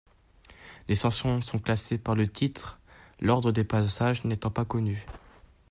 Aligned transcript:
Les 0.87 0.95
chansons 0.95 1.41
sont 1.41 1.59
classées 1.59 1.99
par 1.99 2.15
le 2.15 2.27
titre, 2.27 2.79
l'ordre 3.19 3.51
des 3.51 3.63
passages 3.63 4.25
n'étant 4.25 4.49
pas 4.49 4.65
connu. 4.65 5.05